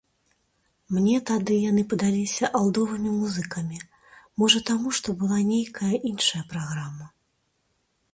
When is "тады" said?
1.29-1.57